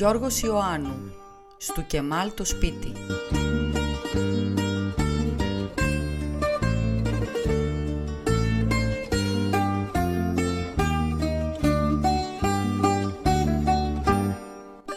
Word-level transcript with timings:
Γιώργος 0.00 0.42
Ιωάννου 0.42 1.12
Στου 1.56 1.86
Κεμάλ 1.86 2.34
το 2.34 2.44
σπίτι 2.44 2.92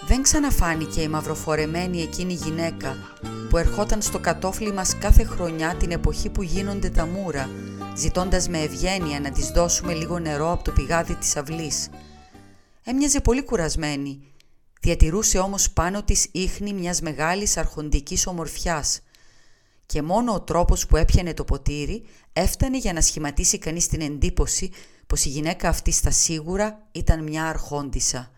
Δεν 0.07 0.21
ξαναφάνηκε 0.21 1.01
η 1.01 1.07
μαυροφορεμένη 1.07 2.01
εκείνη 2.01 2.33
γυναίκα 2.33 2.95
που 3.49 3.57
ερχόταν 3.57 4.01
στο 4.01 4.19
κατόφλι 4.19 4.73
μας 4.73 4.97
κάθε 4.97 5.23
χρονιά 5.23 5.75
την 5.75 5.91
εποχή 5.91 6.29
που 6.29 6.43
γίνονται 6.43 6.89
τα 6.89 7.05
μούρα, 7.05 7.49
ζητώντας 7.95 8.49
με 8.49 8.59
ευγένεια 8.59 9.19
να 9.19 9.31
της 9.31 9.47
δώσουμε 9.49 9.93
λίγο 9.93 10.19
νερό 10.19 10.51
από 10.51 10.63
το 10.63 10.71
πηγάδι 10.71 11.15
της 11.15 11.35
αυλής. 11.35 11.89
Έμοιαζε 12.83 13.21
πολύ 13.21 13.43
κουρασμένη, 13.43 14.32
διατηρούσε 14.83 15.37
όμως 15.37 15.71
πάνω 15.71 16.03
της 16.03 16.27
ίχνη 16.31 16.73
μιας 16.73 17.01
μεγάλης 17.01 17.57
αρχοντικής 17.57 18.27
ομορφιάς 18.27 19.01
και 19.85 20.01
μόνο 20.01 20.33
ο 20.33 20.41
τρόπος 20.41 20.85
που 20.85 20.97
έπιανε 20.97 21.33
το 21.33 21.43
ποτήρι 21.43 22.05
έφτανε 22.33 22.77
για 22.77 22.93
να 22.93 23.01
σχηματίσει 23.01 23.57
κανείς 23.57 23.87
την 23.87 24.01
εντύπωση 24.01 24.71
πως 25.07 25.25
η 25.25 25.29
γυναίκα 25.29 25.69
αυτή 25.69 25.91
στα 25.91 26.11
σίγουρα 26.11 26.87
ήταν 26.91 27.23
μια 27.23 27.45
αρχόντισσα. 27.45 28.31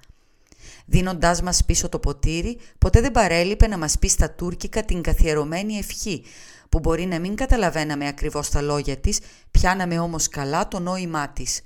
Δίνοντάς 0.85 1.41
μας 1.41 1.65
πίσω 1.65 1.89
το 1.89 1.99
ποτήρι, 1.99 2.57
ποτέ 2.77 3.01
δεν 3.01 3.11
παρέλειπε 3.11 3.67
να 3.67 3.77
μας 3.77 3.99
πει 3.99 4.07
στα 4.07 4.31
τουρκικά 4.31 4.83
την 4.83 5.01
καθιερωμένη 5.01 5.77
ευχή, 5.77 6.23
που 6.69 6.79
μπορεί 6.79 7.05
να 7.05 7.19
μην 7.19 7.35
καταλαβαίναμε 7.35 8.07
ακριβώς 8.07 8.49
τα 8.49 8.61
λόγια 8.61 8.97
της, 8.97 9.19
πιάναμε 9.51 9.99
όμως 9.99 10.27
καλά 10.27 10.67
το 10.67 10.79
νόημά 10.79 11.29
της. 11.29 11.61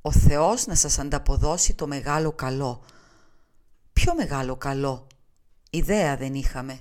«Ο 0.00 0.12
Θεός 0.12 0.66
να 0.66 0.74
σας 0.74 0.98
ανταποδώσει 0.98 1.74
το 1.74 1.86
μεγάλο 1.86 2.32
καλό». 2.32 2.84
Ποιο 4.04 4.14
μεγάλο 4.14 4.56
καλό. 4.56 5.06
Ιδέα 5.70 6.16
δεν 6.16 6.34
είχαμε. 6.34 6.78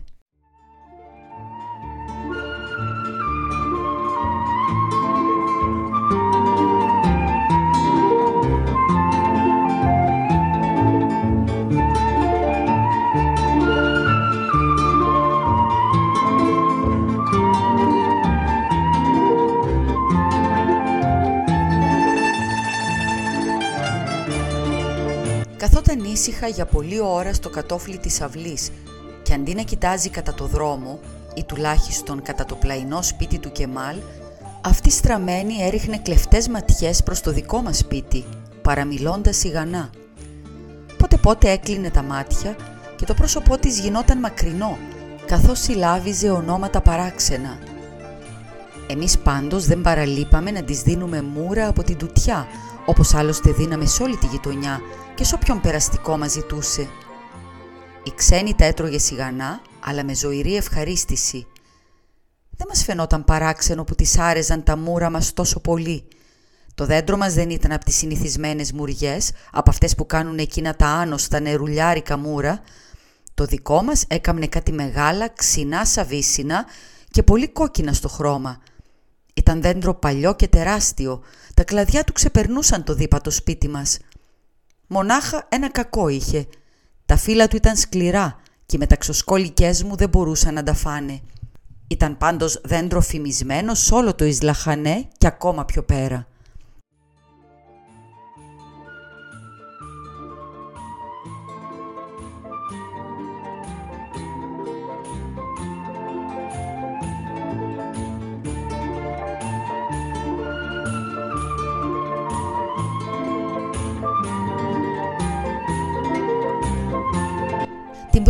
Ήσυχα 26.23 26.47
για 26.47 26.65
πολλή 26.65 26.99
ώρα 27.01 27.33
στο 27.33 27.49
κατόφλι 27.49 27.97
της 27.97 28.21
αυλής 28.21 28.69
και 29.23 29.33
αντί 29.33 29.55
να 29.55 29.61
κοιτάζει 29.61 30.09
κατά 30.09 30.33
το 30.33 30.45
δρόμο 30.45 30.99
ή 31.35 31.43
τουλάχιστον 31.43 32.21
κατά 32.21 32.45
το 32.45 32.55
πλαϊνό 32.55 33.01
σπίτι 33.01 33.37
του 33.37 33.51
Κεμάλ, 33.51 33.95
αυτή 34.61 34.91
στραμμένη 34.91 35.53
έριχνε 35.61 35.97
κλεφτές 35.97 36.47
ματιές 36.47 37.03
προς 37.03 37.21
το 37.21 37.31
δικό 37.31 37.61
μας 37.61 37.77
σπίτι, 37.77 38.23
παραμιλώντας 38.61 39.37
σιγανά. 39.37 39.89
Πότε 40.97 41.17
πότε 41.17 41.51
έκλεινε 41.51 41.89
τα 41.89 42.01
μάτια 42.01 42.55
και 42.95 43.05
το 43.05 43.13
πρόσωπό 43.13 43.57
της 43.57 43.79
γινόταν 43.79 44.19
μακρινό, 44.19 44.77
καθώς 45.25 45.59
συλλάβιζε 45.59 46.29
ονόματα 46.29 46.81
παράξενα. 46.81 47.57
Εμείς 48.87 49.17
πάντως 49.17 49.65
δεν 49.65 49.81
παραλείπαμε 49.81 50.51
να 50.51 50.63
της 50.63 50.81
δίνουμε 50.81 51.21
μούρα 51.21 51.67
από 51.67 51.83
την 51.83 51.97
τουτιά, 51.97 52.47
όπως 52.85 53.13
άλλωστε 53.13 53.51
δίναμε 53.51 53.85
σε 53.85 54.03
όλη 54.03 54.17
τη 54.17 54.25
γειτονιά 54.25 54.81
και 55.15 55.23
σε 55.23 55.35
όποιον 55.35 55.61
περαστικό 55.61 56.17
μας 56.17 56.31
ζητούσε. 56.31 56.89
Η 58.03 58.11
ξένη 58.15 58.53
τα 58.55 58.65
έτρωγε 58.65 58.99
σιγανά, 58.99 59.61
αλλά 59.79 60.03
με 60.03 60.15
ζωηρή 60.15 60.55
ευχαρίστηση. 60.55 61.47
Δεν 62.49 62.67
μας 62.67 62.83
φαινόταν 62.83 63.23
παράξενο 63.23 63.83
που 63.83 63.95
τις 63.95 64.19
άρεζαν 64.19 64.63
τα 64.63 64.77
μούρα 64.77 65.09
μας 65.09 65.33
τόσο 65.33 65.59
πολύ. 65.59 66.07
Το 66.75 66.85
δέντρο 66.85 67.17
μας 67.17 67.33
δεν 67.33 67.49
ήταν 67.49 67.71
από 67.71 67.85
τις 67.85 67.95
συνηθισμένες 67.95 68.71
μουριές, 68.71 69.31
από 69.51 69.69
αυτές 69.69 69.95
που 69.95 70.05
κάνουν 70.05 70.37
εκείνα 70.37 70.75
τα 70.75 70.87
άνοστα 70.87 71.39
νερουλιάρικα 71.39 72.17
μούρα. 72.17 72.61
Το 73.33 73.45
δικό 73.45 73.83
μας 73.83 74.03
έκαμνε 74.07 74.47
κάτι 74.47 74.71
μεγάλα, 74.71 75.29
ξινά 75.29 75.85
σαβίσινα 75.85 76.65
και 77.09 77.23
πολύ 77.23 77.47
κόκκινα 77.47 77.93
στο 77.93 78.07
χρώμα. 78.07 78.61
Ήταν 79.53 79.65
δέντρο 79.73 79.93
παλιό 79.93 80.35
και 80.35 80.47
τεράστιο, 80.47 81.21
τα 81.53 81.63
κλαδιά 81.63 82.03
του 82.03 82.13
ξεπερνούσαν 82.13 82.83
το 82.83 82.93
δίπατο 82.93 83.29
σπίτι 83.31 83.67
μας. 83.67 83.99
Μονάχα 84.87 85.47
ένα 85.49 85.69
κακό 85.69 86.07
είχε. 86.07 86.47
Τα 87.05 87.17
φύλλα 87.17 87.47
του 87.47 87.55
ήταν 87.55 87.75
σκληρά 87.75 88.39
και 88.65 88.75
οι 88.75 88.79
μεταξοσκόλικες 88.79 89.83
μου 89.83 89.95
δεν 89.95 90.09
μπορούσαν 90.09 90.53
να 90.53 90.63
τα 90.63 90.73
φάνε. 90.73 91.21
Ήταν 91.87 92.17
πάντως 92.17 92.61
δέντρο 92.63 93.01
φημισμένο 93.01 93.73
σ' 93.73 93.91
όλο 93.91 94.15
το 94.15 94.25
Ισλαχανέ 94.25 95.07
και 95.17 95.27
ακόμα 95.27 95.65
πιο 95.65 95.83
πέρα. 95.83 96.27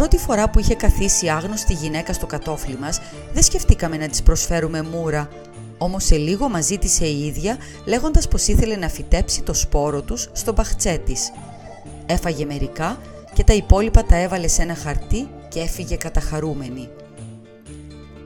Πρώτη 0.03 0.18
φορά 0.18 0.50
που 0.50 0.59
είχε 0.59 0.75
καθίσει 0.75 1.30
άγνωστη 1.30 1.74
γυναίκα 1.74 2.14
στο 2.14 2.25
κατόφλι 2.25 2.78
μας, 2.78 3.02
δεν 3.34 3.44
σκεφτήκαμε 3.44 3.97
να 3.97 4.08
της 4.08 4.24
προσφέρουμε 4.24 4.81
μούρα. 4.81 5.30
Όμως 5.78 6.03
σε 6.03 6.16
λίγο 6.16 6.50
μας 6.50 6.66
ζήτησε 6.66 7.06
η 7.06 7.25
ίδια, 7.25 7.58
λέγοντας 7.86 8.28
πως 8.28 8.47
ήθελε 8.47 8.75
να 8.75 8.90
φυτέψει 8.90 9.41
το 9.41 9.53
σπόρο 9.53 10.02
τους 10.02 10.30
στο 10.34 10.53
μπαχτσέ 10.53 11.02
της. 11.06 11.31
Έφαγε 12.06 12.46
μερικά 12.46 12.97
και 13.34 13.44
τα 13.44 13.53
υπόλοιπα 13.53 14.03
τα 14.03 14.16
έβαλε 14.16 14.47
σε 14.47 14.62
ένα 14.62 14.75
χαρτί 14.75 15.28
και 15.47 15.59
έφυγε 15.59 15.96
καταχαρούμενη. 15.96 16.90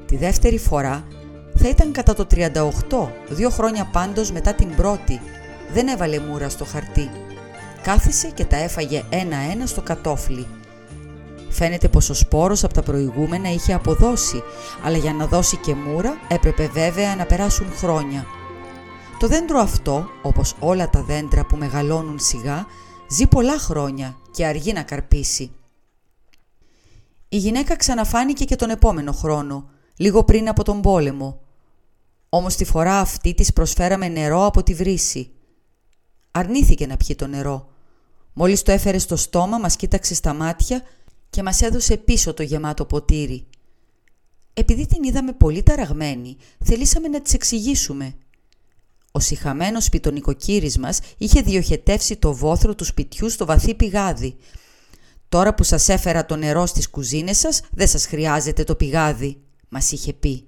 Τη 0.05 0.17
δεύτερη 0.17 0.57
φορά 0.57 1.07
θα 1.55 1.69
ήταν 1.69 1.91
κατά 1.91 2.13
το 2.13 2.27
38, 2.31 3.07
δύο 3.29 3.49
χρόνια 3.49 3.89
πάντως 3.91 4.31
μετά 4.31 4.53
την 4.53 4.75
πρώτη. 4.75 5.21
Δεν 5.73 5.87
έβαλε 5.87 6.19
μούρα 6.19 6.49
στο 6.49 6.65
χαρτί. 6.65 7.09
Κάθισε 7.83 8.27
και 8.33 8.45
τα 8.45 8.55
έφαγε 8.55 9.03
ένα-ένα 9.09 9.65
στο 9.65 9.81
κατόφλι. 9.81 10.47
Φαίνεται 11.49 11.89
πως 11.89 12.09
ο 12.09 12.13
σπόρος 12.13 12.63
από 12.63 12.73
τα 12.73 12.81
προηγούμενα 12.83 13.51
είχε 13.51 13.73
αποδώσει, 13.73 14.43
αλλά 14.83 14.97
για 14.97 15.13
να 15.13 15.27
δώσει 15.27 15.57
και 15.57 15.75
μούρα 15.75 16.17
έπρεπε 16.27 16.67
βέβαια 16.67 17.15
να 17.15 17.25
περάσουν 17.25 17.71
χρόνια. 17.71 18.25
Το 19.19 19.27
δέντρο 19.27 19.59
αυτό, 19.59 20.09
όπως 20.21 20.55
όλα 20.59 20.89
τα 20.89 21.03
δέντρα 21.03 21.45
που 21.45 21.55
μεγαλώνουν 21.55 22.19
σιγά, 22.19 22.65
ζει 23.09 23.27
πολλά 23.27 23.59
χρόνια 23.59 24.17
και 24.31 24.45
αργεί 24.45 24.73
να 24.73 24.83
καρπίσει. 24.83 25.51
Η 27.29 27.37
γυναίκα 27.37 27.75
ξαναφάνηκε 27.75 28.45
και 28.45 28.55
τον 28.55 28.69
επόμενο 28.69 29.11
χρόνο, 29.11 29.69
λίγο 29.97 30.23
πριν 30.23 30.49
από 30.49 30.63
τον 30.63 30.81
πόλεμο. 30.81 31.41
Όμως 32.29 32.55
τη 32.55 32.65
φορά 32.65 32.99
αυτή 32.99 33.33
της 33.33 33.53
προσφέραμε 33.53 34.07
νερό 34.07 34.45
από 34.45 34.63
τη 34.63 34.73
βρύση. 34.73 35.31
Αρνήθηκε 36.31 36.85
να 36.85 36.97
πιει 36.97 37.15
το 37.15 37.27
νερό. 37.27 37.69
Μόλις 38.33 38.61
το 38.61 38.71
έφερε 38.71 38.97
στο 38.97 39.15
στόμα 39.15 39.57
μας 39.57 39.75
κοίταξε 39.75 40.15
στα 40.15 40.33
μάτια 40.33 40.81
και 41.29 41.43
μας 41.43 41.61
έδωσε 41.61 41.97
πίσω 41.97 42.33
το 42.33 42.43
γεμάτο 42.43 42.85
ποτήρι. 42.85 43.45
Επειδή 44.53 44.85
την 44.85 45.03
είδαμε 45.03 45.33
πολύ 45.33 45.63
ταραγμένη, 45.63 46.37
θελήσαμε 46.63 47.07
να 47.07 47.21
της 47.21 47.33
εξηγήσουμε. 47.33 48.13
Ο 49.11 49.19
συχαμένος 49.19 49.83
σπιτονικοκύρης 49.83 50.77
μας 50.77 50.99
είχε 51.17 51.41
διοχετεύσει 51.41 52.15
το 52.15 52.33
βόθρο 52.33 52.75
του 52.75 52.83
σπιτιού 52.83 53.29
στο 53.29 53.45
βαθύ 53.45 53.73
πηγάδι. 53.75 54.35
«Τώρα 55.29 55.53
που 55.53 55.63
σας 55.63 55.89
έφερα 55.89 56.25
το 56.25 56.35
νερό 56.35 56.65
στις 56.65 56.89
κουζίνες 56.89 57.37
σας, 57.37 57.61
δεν 57.71 57.87
σας 57.87 58.05
χρειάζεται 58.05 58.63
το 58.63 58.75
πηγάδι», 58.75 59.37
μας 59.69 59.91
είχε 59.91 60.13
πει. 60.13 60.47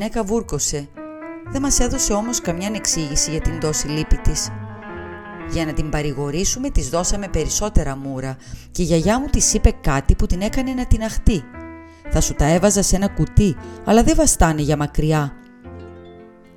Γυναίκα 0.00 0.24
βούρκωσε. 0.24 0.88
Δεν 1.50 1.62
μας 1.62 1.80
έδωσε 1.80 2.12
όμως 2.12 2.40
καμιά 2.40 2.70
εξήγηση 2.74 3.30
για 3.30 3.40
την 3.40 3.60
τόση 3.60 3.88
λύπη 3.88 4.16
της. 4.16 4.48
Για 5.50 5.66
να 5.66 5.72
την 5.72 5.90
παρηγορήσουμε 5.90 6.70
της 6.70 6.88
δώσαμε 6.88 7.28
περισσότερα 7.28 7.96
μούρα 7.96 8.36
και 8.70 8.82
η 8.82 8.84
γιαγιά 8.84 9.20
μου 9.20 9.26
της 9.26 9.54
είπε 9.54 9.70
κάτι 9.80 10.14
που 10.14 10.26
την 10.26 10.40
έκανε 10.40 10.72
να 10.72 10.86
την 10.86 11.02
αχτεί. 11.02 11.42
Θα 12.10 12.20
σου 12.20 12.34
τα 12.34 12.44
έβαζα 12.44 12.82
σε 12.82 12.96
ένα 12.96 13.08
κουτί, 13.08 13.56
αλλά 13.84 14.02
δεν 14.02 14.16
βαστάνε 14.16 14.62
για 14.62 14.76
μακριά. 14.76 15.32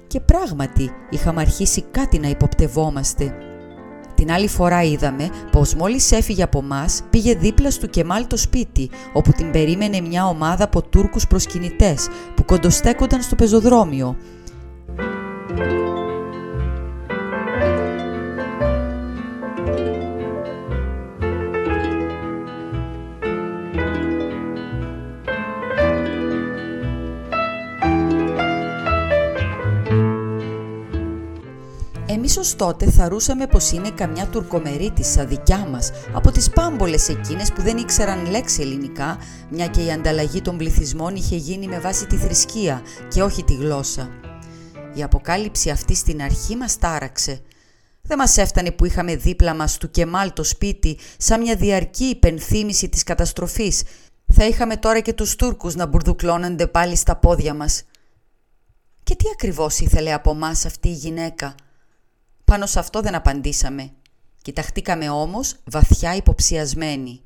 Και 0.08 0.20
πράγματι 0.20 0.92
είχαμε 1.10 1.42
αρχίσει 1.42 1.82
κάτι 1.92 2.20
να 2.20 2.28
υποπτευόμαστε. 2.28 3.36
Την 4.16 4.32
άλλη 4.32 4.48
φορά 4.48 4.84
είδαμε 4.84 5.30
πως 5.52 5.76
μόλις 5.76 6.12
έφυγε 6.12 6.44
από 6.44 6.62
μας 6.62 7.02
πήγε 7.10 7.36
δίπλα 7.36 7.72
στο 7.72 7.88
Κεμάλ 7.88 8.28
το 8.28 8.38
σπίτι 8.38 8.90
όπου 9.14 9.32
την 9.32 9.52
περίμενε 9.52 10.02
μια 10.02 10.26
ομάδα 10.28 10.64
από 10.64 10.82
Τούρκους 10.82 11.28
προσκυνητές 11.28 12.08
που 12.36 12.46
κοντοστέκονταν 12.46 13.22
στο 13.22 13.36
πεζοδρόμιο. 13.36 14.16
Εμείς 32.26 32.38
ως 32.38 32.56
τότε 32.56 32.90
θαρούσαμε 32.90 33.48
πως 33.48 33.72
είναι 33.72 33.90
καμιά 33.92 34.28
τουρκομερίτισσα 34.28 35.26
δικιά 35.26 35.68
μας 35.72 35.92
από 36.14 36.32
τις 36.32 36.50
πάμπολες 36.50 37.10
εκείνες 37.10 37.52
που 37.52 37.62
δεν 37.62 37.78
ήξεραν 37.78 38.30
λέξη 38.30 38.62
ελληνικά 38.62 39.18
μια 39.50 39.68
και 39.68 39.84
η 39.86 39.92
ανταλλαγή 39.92 40.42
των 40.42 40.58
πληθυσμών 40.58 41.16
είχε 41.16 41.36
γίνει 41.36 41.68
με 41.68 41.80
βάση 41.80 42.08
τη 42.08 42.16
θρησκεία 42.16 42.82
και 43.10 43.22
όχι 43.22 43.44
τη 43.44 43.54
γλώσσα. 43.54 44.10
Η 44.94 45.04
αποκάλυψη 45.04 45.70
αυτή 45.70 45.96
στην 45.96 46.22
αρχή 46.22 46.56
μας 46.56 46.78
τάραξε. 46.78 47.42
Δεν 48.02 48.18
μας 48.18 48.38
έφτανε 48.38 48.72
που 48.72 48.86
είχαμε 48.86 49.16
δίπλα 49.16 49.54
μας 49.54 49.78
του 49.78 49.92
Κεμάλ 49.92 50.34
το 50.34 50.44
σπίτι 50.44 50.98
σαν 51.18 51.42
μια 51.42 51.56
διαρκή 51.56 52.06
υπενθύμηση 52.06 52.90
της 52.90 53.04
καταστροφής. 53.04 53.84
Θα 54.34 54.46
είχαμε 54.46 54.78
τώρα 54.78 55.00
και 55.00 55.14
τους 55.14 55.36
Τούρκους 55.36 55.76
να 55.76 55.86
μπουρδουκλώνονται 55.86 56.68
πάλι 56.68 56.96
στα 56.96 57.16
πόδια 57.16 57.54
μας. 57.54 57.84
Και 59.04 59.16
τι 59.16 59.26
ακριβώς 59.34 59.80
ήθελε 59.80 60.14
από 60.14 60.34
μας 60.34 60.66
αυτή 60.66 60.88
η 60.88 60.94
γυναίκα– 60.94 61.56
πάνω 62.54 62.66
σε 62.66 62.80
αυτό 62.80 63.02
δεν 63.02 63.16
απαντήσαμε. 63.16 63.92
Κοιταχτήκαμε 64.42 65.10
όμως 65.10 65.56
βαθιά 65.64 66.16
υποψιασμένοι. 66.16 67.22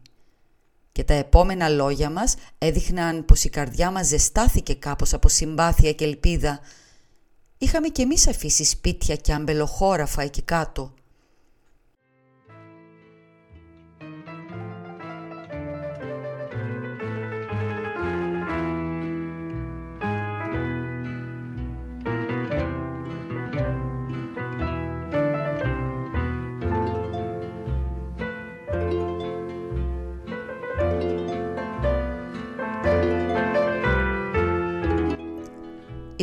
Και 0.91 1.03
τα 1.03 1.13
επόμενα 1.13 1.69
λόγια 1.69 2.09
μας 2.09 2.35
έδειχναν 2.57 3.25
πως 3.25 3.43
η 3.43 3.49
καρδιά 3.49 3.91
μας 3.91 4.07
ζεστάθηκε 4.07 4.73
κάπως 4.73 5.13
από 5.13 5.29
συμπάθεια 5.29 5.93
και 5.93 6.03
ελπίδα. 6.03 6.59
Είχαμε 7.57 7.87
κι 7.87 8.01
εμείς 8.01 8.27
αφήσει 8.27 8.63
σπίτια 8.63 9.15
και 9.15 9.33
αμπελοχώραφα 9.33 10.21
εκεί 10.21 10.41
κάτω. 10.41 10.93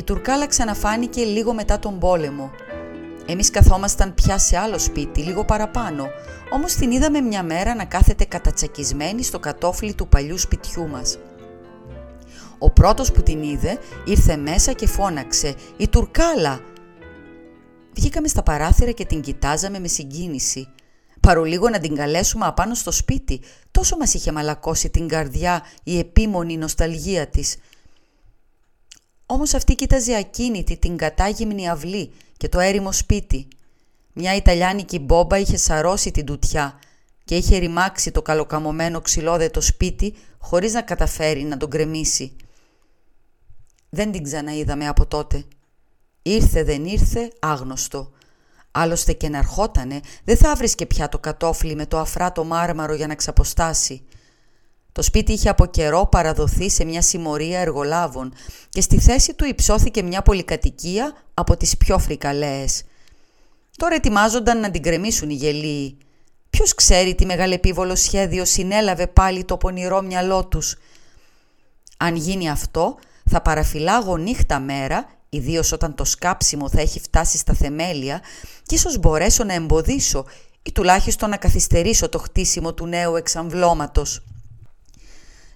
Τουρκάλα 0.04 0.46
ξαναφάνηκε 0.46 1.24
λίγο 1.24 1.54
μετά 1.54 1.78
τον 1.78 1.98
πόλεμο. 1.98 2.50
Εμείς 3.26 3.50
καθόμασταν 3.50 4.14
πια 4.14 4.38
σε 4.38 4.56
άλλο 4.56 4.78
σπίτι, 4.78 5.20
λίγο 5.22 5.44
παραπάνω, 5.44 6.06
όμως 6.50 6.74
την 6.74 6.90
είδαμε 6.90 7.20
μια 7.20 7.42
μέρα 7.42 7.74
να 7.74 7.84
κάθεται 7.84 8.24
κατατσακισμένη 8.24 9.22
στο 9.22 9.38
κατόφλι 9.38 9.94
του 9.94 10.08
παλιού 10.08 10.38
σπιτιού 10.38 10.88
μας. 10.88 11.18
Ο 12.58 12.70
πρώτος 12.70 13.12
που 13.12 13.22
την 13.22 13.42
είδε 13.42 13.78
ήρθε 14.04 14.36
μέσα 14.36 14.72
και 14.72 14.86
φώναξε 14.86 15.54
«Η 15.76 15.88
Τουρκάλα!» 15.88 16.60
Βγήκαμε 17.94 18.28
στα 18.28 18.42
παράθυρα 18.42 18.90
και 18.90 19.04
την 19.04 19.20
κοιτάζαμε 19.20 19.78
με 19.78 19.88
συγκίνηση. 19.88 20.68
Παρολίγο 21.20 21.68
να 21.68 21.78
την 21.78 21.94
καλέσουμε 21.94 22.46
απάνω 22.46 22.74
στο 22.74 22.90
σπίτι, 22.90 23.40
τόσο 23.70 23.96
μας 23.96 24.14
είχε 24.14 24.32
μαλακώσει 24.32 24.90
την 24.90 25.08
καρδιά 25.08 25.62
η 25.82 25.98
επίμονη 25.98 26.56
νοσταλγία 26.56 27.26
της– 27.26 27.56
όμως 29.34 29.54
αυτή 29.54 29.74
κοίταζε 29.74 30.16
ακίνητη 30.16 30.76
την 30.76 30.96
κατάγυμνη 30.96 31.68
αυλή 31.68 32.12
και 32.36 32.48
το 32.48 32.60
έρημο 32.60 32.92
σπίτι. 32.92 33.48
Μια 34.12 34.34
Ιταλιάνικη 34.34 34.98
μπόμπα 34.98 35.38
είχε 35.38 35.56
σαρώσει 35.56 36.10
την 36.10 36.24
τουτιά 36.24 36.78
και 37.24 37.36
είχε 37.36 37.56
ρημάξει 37.56 38.10
το 38.10 38.22
καλοκαμωμένο 38.22 39.00
ξυλόδετο 39.00 39.60
σπίτι 39.60 40.14
χωρίς 40.38 40.72
να 40.72 40.82
καταφέρει 40.82 41.42
να 41.42 41.56
τον 41.56 41.70
κρεμίσει. 41.70 42.36
Δεν 43.90 44.12
την 44.12 44.22
ξαναείδαμε 44.22 44.88
από 44.88 45.06
τότε. 45.06 45.44
Ήρθε 46.22 46.64
δεν 46.64 46.84
ήρθε 46.84 47.32
άγνωστο. 47.40 48.12
Άλλωστε 48.70 49.12
και 49.12 49.28
να 49.28 49.38
ερχότανε 49.38 50.00
δεν 50.24 50.36
θα 50.36 50.54
βρίσκε 50.54 50.86
πια 50.86 51.08
το 51.08 51.18
κατόφλι 51.18 51.74
με 51.74 51.86
το 51.86 51.98
αφράτο 51.98 52.44
μάρμαρο 52.44 52.94
για 52.94 53.06
να 53.06 53.14
ξαποστάσει. 53.14 54.04
Το 54.94 55.02
σπίτι 55.02 55.32
είχε 55.32 55.48
από 55.48 55.66
καιρό 55.66 56.06
παραδοθεί 56.06 56.70
σε 56.70 56.84
μια 56.84 57.02
συμμορία 57.02 57.60
εργολάβων 57.60 58.32
και 58.68 58.80
στη 58.80 59.00
θέση 59.00 59.34
του 59.34 59.44
υψώθηκε 59.44 60.02
μια 60.02 60.22
πολυκατοικία 60.22 61.12
από 61.34 61.56
τις 61.56 61.76
πιο 61.76 61.98
φρικαλέες. 61.98 62.82
Τώρα 63.76 63.94
ετοιμάζονταν 63.94 64.60
να 64.60 64.70
την 64.70 64.82
κρεμίσουν 64.82 65.30
οι 65.30 65.34
γελοί. 65.34 65.98
Ποιος 66.50 66.74
ξέρει 66.74 67.14
τι 67.14 67.26
μεγαλεπίβολο 67.26 67.96
σχέδιο 67.96 68.44
συνέλαβε 68.44 69.06
πάλι 69.06 69.44
το 69.44 69.56
πονηρό 69.56 70.02
μυαλό 70.02 70.46
τους. 70.46 70.76
Αν 71.96 72.16
γίνει 72.16 72.50
αυτό, 72.50 72.96
θα 73.30 73.42
παραφυλάγω 73.42 74.16
νύχτα 74.16 74.60
μέρα, 74.60 75.06
ιδίως 75.28 75.72
όταν 75.72 75.94
το 75.94 76.04
σκάψιμο 76.04 76.68
θα 76.68 76.80
έχει 76.80 77.00
φτάσει 77.00 77.38
στα 77.38 77.54
θεμέλια 77.54 78.20
και 78.62 78.74
ίσως 78.74 78.98
μπορέσω 78.98 79.44
να 79.44 79.54
εμποδίσω 79.54 80.24
ή 80.62 80.72
τουλάχιστον 80.72 81.30
να 81.30 81.36
καθυστερήσω 81.36 82.08
το 82.08 82.18
χτίσιμο 82.18 82.74
του 82.74 82.86
νέου 82.86 83.16
εξαμβλώματος. 83.16 84.22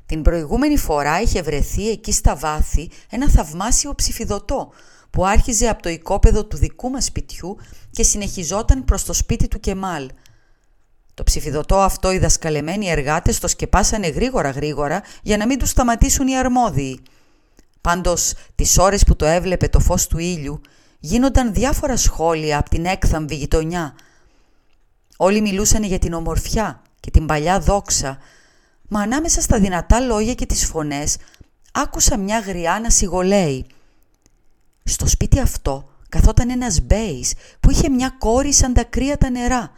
Την 0.08 0.22
προηγούμενη 0.22 0.76
φορά 0.76 1.20
είχε 1.20 1.42
βρεθεί 1.42 1.90
εκεί 1.90 2.12
στα 2.12 2.36
βάθη 2.36 2.90
ένα 3.10 3.28
θαυμάσιο 3.28 3.94
ψηφιδωτό 3.94 4.72
που 5.10 5.26
άρχιζε 5.26 5.68
από 5.68 5.82
το 5.82 5.88
οικόπεδο 5.88 6.44
του 6.44 6.56
δικού 6.56 6.90
μας 6.90 7.04
σπιτιού 7.04 7.56
και 7.90 8.02
συνεχιζόταν 8.02 8.84
προς 8.84 9.04
το 9.04 9.12
σπίτι 9.12 9.48
του 9.48 9.60
Κεμάλ. 9.60 10.10
Το 11.14 11.22
ψηφιδωτό 11.22 11.76
αυτό 11.76 12.12
οι 12.12 12.18
δασκαλεμένοι 12.18 12.90
εργάτες 12.90 13.38
το 13.38 13.48
σκεπάσανε 13.48 14.08
γρήγορα 14.08 14.50
γρήγορα 14.50 15.02
για 15.22 15.36
να 15.36 15.46
μην 15.46 15.58
τους 15.58 15.70
σταματήσουν 15.70 16.26
οι 16.28 16.38
αρμόδιοι. 16.38 17.00
Πάντως, 17.80 18.32
τις 18.54 18.78
ώρες 18.78 19.04
που 19.04 19.16
το 19.16 19.26
έβλεπε 19.26 19.68
το 19.68 19.80
φως 19.80 20.06
του 20.06 20.18
ήλιου, 20.18 20.60
γίνονταν 20.98 21.52
διάφορα 21.52 21.96
σχόλια 21.96 22.58
από 22.58 22.70
την 22.70 22.84
έκθαμβη 22.84 23.34
γειτονιά. 23.34 23.94
Όλοι 25.16 25.40
μιλούσαν 25.40 25.82
για 25.82 25.98
την 25.98 26.12
ομορφιά 26.12 26.82
και 27.00 27.10
την 27.10 27.26
παλιά 27.26 27.60
δόξα 27.60 28.18
μα 28.88 29.00
ανάμεσα 29.00 29.40
στα 29.40 29.58
δυνατά 29.58 30.00
λόγια 30.00 30.34
και 30.34 30.46
τις 30.46 30.66
φωνές 30.66 31.16
άκουσα 31.72 32.16
μια 32.16 32.38
γριά 32.38 32.80
να 32.82 32.90
σιγολέει. 32.90 33.66
Στο 34.84 35.06
σπίτι 35.06 35.40
αυτό 35.40 35.88
καθόταν 36.08 36.50
ένας 36.50 36.80
μπέις 36.80 37.34
που 37.60 37.70
είχε 37.70 37.88
μια 37.88 38.14
κόρη 38.18 38.52
σαν 38.52 38.74
τα 38.74 38.84
κρύα 38.84 39.18
τα 39.18 39.30
νερά. 39.30 39.70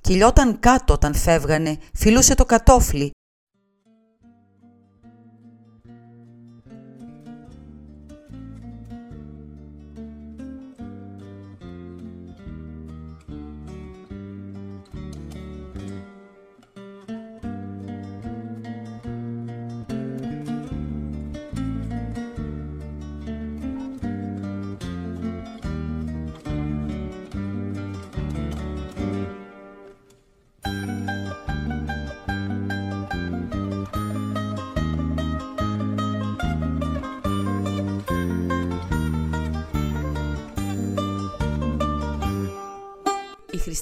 Κυλιόταν 0.00 0.60
κάτω 0.60 0.92
όταν 0.92 1.14
φεύγανε, 1.14 1.78
φιλούσε 1.92 2.34
το 2.34 2.44
κατόφλι 2.44 3.15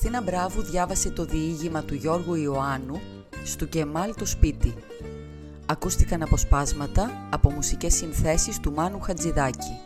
Χριστίνα 0.05 0.31
Μπράβου 0.31 0.63
διάβασε 0.63 1.11
το 1.11 1.25
διήγημα 1.25 1.83
του 1.83 1.95
Γιώργου 1.95 2.35
Ιωάννου 2.35 3.01
«Στου 3.45 3.69
Κεμάλ 3.69 4.15
το 4.15 4.27
σπίτι». 4.27 4.75
Ακούστηκαν 5.67 6.23
αποσπάσματα 6.23 7.29
από 7.31 7.51
μουσικές 7.51 7.95
συνθέσεις 7.95 8.61
του 8.61 8.73
Μάνου 8.73 9.01
Χατζηδάκη. 9.01 9.79